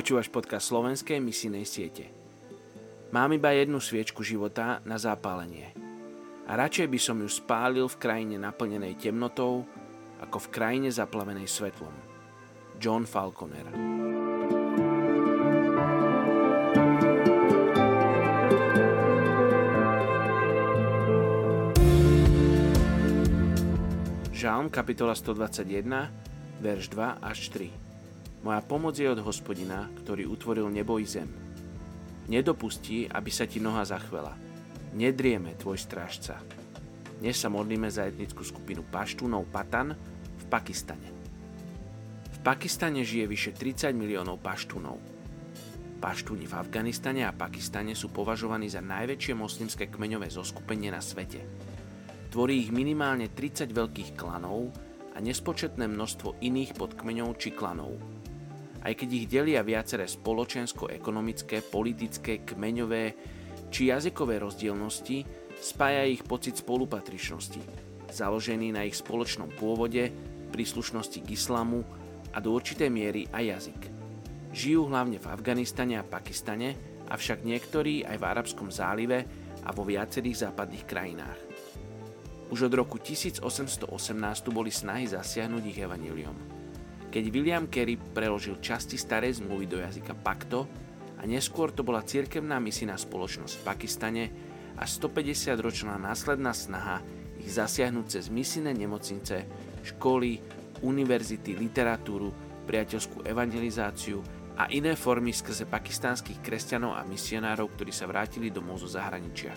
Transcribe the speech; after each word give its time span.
Počúvaš 0.00 0.32
podcast 0.32 0.72
slovenskej 0.72 1.20
misijnej 1.20 1.68
siete. 1.68 2.08
Mám 3.12 3.36
iba 3.36 3.52
jednu 3.52 3.84
sviečku 3.84 4.24
života 4.24 4.80
na 4.88 4.96
zápalenie. 4.96 5.76
A 6.48 6.56
radšej 6.56 6.88
by 6.88 6.96
som 6.96 7.20
ju 7.20 7.28
spálil 7.28 7.84
v 7.84 8.00
krajine 8.00 8.40
naplnenej 8.40 8.96
temnotou, 8.96 9.68
ako 10.24 10.40
v 10.40 10.48
krajine 10.56 10.88
zaplavenej 10.88 11.44
svetlom. 11.44 11.92
John 12.80 13.04
Falconer 13.04 13.68
Žalm 24.32 24.72
kapitola 24.72 25.12
121, 25.12 26.64
verš 26.64 26.88
2 26.88 27.20
až 27.20 27.52
3. 27.52 27.89
Moja 28.40 28.64
pomoc 28.64 28.96
je 28.96 29.04
od 29.04 29.20
hospodina, 29.20 29.84
ktorý 30.00 30.24
utvoril 30.24 30.72
nebo 30.72 30.96
i 30.96 31.04
zem. 31.04 31.28
Nedopustí, 32.24 33.04
aby 33.04 33.28
sa 33.28 33.44
ti 33.44 33.60
noha 33.60 33.84
zachvela. 33.84 34.32
Nedrieme 34.96 35.52
tvoj 35.60 35.76
strážca. 35.76 36.40
Dnes 37.20 37.36
sa 37.36 37.52
modlíme 37.52 37.92
za 37.92 38.08
etnickú 38.08 38.40
skupinu 38.40 38.80
paštúnov 38.88 39.44
Patan 39.52 39.92
v 40.40 40.44
Pakistane. 40.48 41.08
V 42.32 42.38
Pakistane 42.40 43.04
žije 43.04 43.28
vyše 43.28 43.52
30 43.52 43.92
miliónov 43.92 44.40
paštúnov. 44.40 44.96
Paštúni 46.00 46.48
v 46.48 46.56
Afganistane 46.56 47.28
a 47.28 47.36
Pakistane 47.36 47.92
sú 47.92 48.08
považovaní 48.08 48.72
za 48.72 48.80
najväčšie 48.80 49.36
moslimské 49.36 49.92
kmeňové 49.92 50.32
zoskupenie 50.32 50.88
na 50.88 51.04
svete. 51.04 51.44
Tvorí 52.32 52.56
ich 52.64 52.72
minimálne 52.72 53.28
30 53.28 53.68
veľkých 53.68 54.16
klanov 54.16 54.72
a 55.12 55.20
nespočetné 55.20 55.84
množstvo 55.92 56.40
iných 56.40 56.72
podkmeňov 56.80 57.36
či 57.36 57.52
klanov 57.52 58.19
aj 58.80 58.92
keď 58.96 59.08
ich 59.12 59.26
delia 59.28 59.60
viaceré 59.60 60.08
spoločensko-ekonomické, 60.08 61.60
politické, 61.64 62.40
kmeňové 62.42 63.04
či 63.68 63.92
jazykové 63.92 64.40
rozdielnosti, 64.40 65.24
spája 65.60 66.08
ich 66.08 66.24
pocit 66.24 66.56
spolupatričnosti, 66.58 67.60
založený 68.10 68.74
na 68.74 68.88
ich 68.88 68.96
spoločnom 68.96 69.52
pôvode, 69.54 70.08
príslušnosti 70.50 71.22
k 71.22 71.32
islamu 71.36 71.84
a 72.34 72.42
do 72.42 72.56
určitej 72.56 72.90
miery 72.90 73.28
aj 73.30 73.44
jazyk. 73.58 73.82
Žijú 74.50 74.82
hlavne 74.90 75.22
v 75.22 75.30
Afganistane 75.30 75.94
a 76.00 76.02
Pakistane, 76.02 76.74
avšak 77.06 77.46
niektorí 77.46 78.02
aj 78.02 78.16
v 78.18 78.24
Arabskom 78.26 78.70
zálive 78.70 79.22
a 79.62 79.70
vo 79.70 79.86
viacerých 79.86 80.50
západných 80.50 80.84
krajinách. 80.88 81.40
Už 82.50 82.66
od 82.66 82.74
roku 82.74 82.98
1818 82.98 83.46
boli 84.50 84.74
snahy 84.74 85.06
zasiahnuť 85.06 85.62
ich 85.70 85.78
evanílium. 85.78 86.59
Keď 87.10 87.24
William 87.34 87.66
Carey 87.66 87.98
preložil 87.98 88.62
časti 88.62 88.94
starej 88.94 89.42
zmluvy 89.42 89.66
do 89.66 89.82
jazyka 89.82 90.14
Pakto 90.14 90.70
a 91.18 91.26
neskôr 91.26 91.74
to 91.74 91.82
bola 91.82 92.06
cirkevná 92.06 92.62
misijná 92.62 92.94
spoločnosť 92.94 93.54
v 93.58 93.66
Pakistane 93.66 94.24
a 94.78 94.86
150-ročná 94.86 95.98
následná 95.98 96.54
snaha 96.54 97.02
ich 97.42 97.50
zasiahnuť 97.50 98.06
cez 98.06 98.24
misijné 98.30 98.70
nemocnice, 98.70 99.42
školy, 99.90 100.38
univerzity, 100.86 101.58
literatúru, 101.58 102.30
priateľskú 102.70 103.26
evangelizáciu 103.26 104.22
a 104.54 104.70
iné 104.70 104.94
formy 104.94 105.34
skrze 105.34 105.66
pakistánskych 105.66 106.38
kresťanov 106.38 106.94
a 106.94 107.02
misionárov, 107.02 107.74
ktorí 107.74 107.90
sa 107.90 108.06
vrátili 108.06 108.54
domov 108.54 108.86
zo 108.86 108.86
zahraničia. 108.86 109.50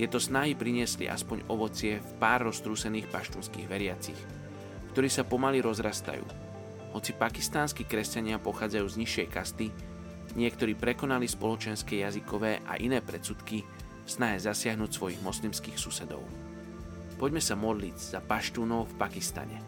Tieto 0.00 0.16
snahy 0.16 0.56
priniesli 0.56 1.12
aspoň 1.12 1.44
ovocie 1.52 2.00
v 2.00 2.10
pár 2.16 2.48
roztrúsených 2.48 3.12
paštúnskych 3.12 3.68
veriacich, 3.68 4.18
ktorí 4.96 5.12
sa 5.12 5.28
pomaly 5.28 5.60
rozrastajú 5.60 6.43
hoci 6.94 7.10
pakistánsky 7.10 7.82
kresťania 7.82 8.38
pochádzajú 8.38 8.86
z 8.86 8.98
nižšej 9.02 9.28
kasty, 9.34 9.66
niektorí 10.38 10.78
prekonali 10.78 11.26
spoločenské 11.26 12.06
jazykové 12.06 12.62
a 12.62 12.78
iné 12.78 13.02
predsudky 13.02 13.66
v 14.04 14.08
snahe 14.08 14.38
zasiahnuť 14.38 14.90
svojich 14.94 15.20
moslimských 15.26 15.74
susedov. 15.74 16.22
Poďme 17.18 17.42
sa 17.42 17.58
modliť 17.58 17.96
za 17.98 18.20
paštúnov 18.22 18.94
v 18.94 18.98
Pakistane. 18.98 19.58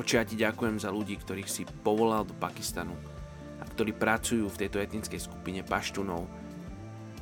Oče, 0.00 0.14
ja 0.16 0.24
ti 0.24 0.36
ďakujem 0.40 0.80
za 0.80 0.88
ľudí, 0.88 1.20
ktorých 1.20 1.48
si 1.52 1.68
povolal 1.84 2.24
do 2.24 2.32
Pakistanu 2.32 2.96
a 3.60 3.64
ktorí 3.68 3.92
pracujú 3.92 4.48
v 4.48 4.60
tejto 4.64 4.80
etnickej 4.80 5.20
skupine 5.20 5.60
paštúnov. 5.60 6.24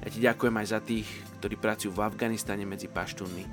Ja 0.01 0.09
ti 0.09 0.23
ďakujem 0.23 0.55
aj 0.55 0.67
za 0.71 0.81
tých, 0.81 1.09
ktorí 1.43 1.59
pracujú 1.59 1.91
v 1.91 2.05
Afganistane 2.07 2.63
medzi 2.63 2.87
paštúnmi. 2.87 3.45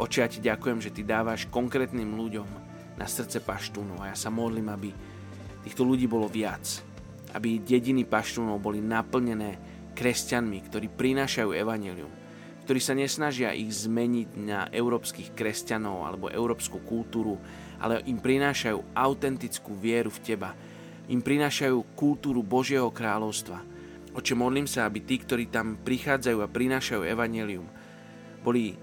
Oče, 0.00 0.18
ja 0.24 0.28
ti 0.28 0.40
ďakujem, 0.40 0.78
že 0.80 0.90
ty 0.90 1.04
dávaš 1.04 1.46
konkrétnym 1.52 2.16
ľuďom 2.16 2.48
na 2.96 3.06
srdce 3.08 3.40
paštúnov. 3.44 4.00
A 4.00 4.12
ja 4.12 4.16
sa 4.16 4.32
modlím, 4.32 4.72
aby 4.72 4.90
týchto 5.62 5.82
ľudí 5.86 6.10
bolo 6.10 6.26
viac. 6.26 6.62
Aby 7.32 7.62
dediny 7.62 8.04
paštúnov 8.04 8.60
boli 8.60 8.84
naplnené 8.84 9.56
kresťanmi, 9.96 10.58
ktorí 10.68 10.92
prinášajú 10.92 11.50
evanelium. 11.56 12.12
Ktorí 12.62 12.78
sa 12.78 12.94
nesnažia 12.94 13.56
ich 13.56 13.72
zmeniť 13.72 14.28
na 14.38 14.70
európskych 14.70 15.34
kresťanov 15.34 16.06
alebo 16.06 16.30
európsku 16.30 16.78
kultúru, 16.84 17.40
ale 17.82 18.04
im 18.06 18.22
prinášajú 18.22 18.94
autentickú 18.94 19.74
vieru 19.74 20.12
v 20.12 20.22
teba. 20.22 20.54
Im 21.10 21.18
prinášajú 21.18 21.98
kultúru 21.98 22.46
Božieho 22.46 22.86
kráľovstva. 22.94 23.58
Oče, 24.12 24.36
modlím 24.38 24.68
sa, 24.68 24.86
aby 24.86 25.02
tí, 25.02 25.18
ktorí 25.18 25.48
tam 25.50 25.80
prichádzajú 25.80 26.38
a 26.44 26.52
prinášajú 26.52 27.02
evanelium, 27.02 27.66
boli 28.44 28.76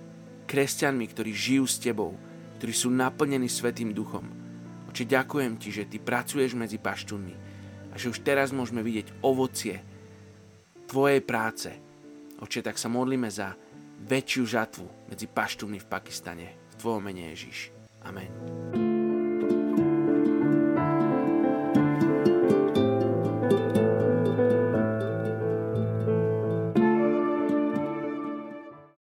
kresťanmi, 0.50 1.06
ktorí 1.06 1.32
žijú 1.32 1.66
s 1.70 1.78
tebou, 1.78 2.18
ktorí 2.58 2.74
sú 2.74 2.90
naplnení 2.90 3.48
Svetým 3.48 3.94
duchom. 3.94 4.26
Oče, 4.90 5.06
ďakujem 5.06 5.54
Ti, 5.62 5.70
že 5.70 5.84
Ty 5.86 5.98
pracuješ 6.02 6.58
medzi 6.58 6.82
paštúnmi 6.82 7.36
a 7.94 7.96
že 7.96 8.10
už 8.10 8.26
teraz 8.26 8.50
môžeme 8.50 8.82
vidieť 8.82 9.22
ovocie 9.22 9.78
Tvojej 10.90 11.22
práce. 11.22 11.70
Oče, 12.42 12.66
tak 12.66 12.82
sa 12.82 12.90
modlíme 12.90 13.30
za 13.30 13.54
väčšiu 14.10 14.44
žatvu 14.50 15.14
medzi 15.14 15.30
paštúnmi 15.30 15.78
v 15.78 15.86
Pakistane. 15.86 16.48
V 16.74 16.76
Tvojom 16.82 17.06
mene 17.06 17.30
Ježiš. 17.38 17.70
Amen. 18.02 18.89